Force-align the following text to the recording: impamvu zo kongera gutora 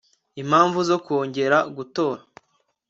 impamvu 0.41 0.79
zo 0.89 0.97
kongera 1.05 1.57
gutora 1.75 2.21